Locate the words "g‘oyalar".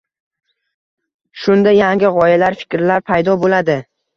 2.17-2.59